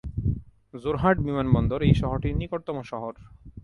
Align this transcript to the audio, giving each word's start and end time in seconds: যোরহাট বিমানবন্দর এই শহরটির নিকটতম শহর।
যোরহাট 0.73 1.17
বিমানবন্দর 1.25 1.79
এই 1.87 1.93
শহরটির 2.01 2.39
নিকটতম 2.41 2.77
শহর। 2.91 3.13